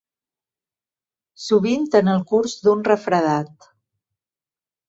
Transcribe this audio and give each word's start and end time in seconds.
Sovint 1.47 1.85
en 2.01 2.11
el 2.15 2.25
curs 2.33 2.57
d'un 2.65 2.83
refredat. 2.91 3.71